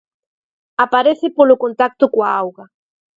Aparece 0.85 1.27
polo 1.37 1.55
contacto 1.63 2.05
coa 2.13 2.29
auga. 2.41 2.65